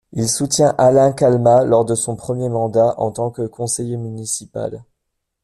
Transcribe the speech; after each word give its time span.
Il 0.13 0.27
soutient 0.27 0.73
Alain 0.79 1.11
Calmat, 1.11 1.63
lors 1.63 1.85
de 1.85 1.93
son 1.93 2.15
premier 2.15 2.49
mandat 2.49 2.95
en 2.99 3.11
tant 3.11 3.29
que 3.29 3.43
conseiller 3.45 3.97
municipal. 3.97 4.83